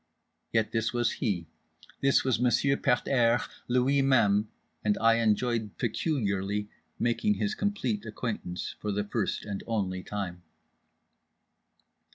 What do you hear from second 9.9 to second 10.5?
time.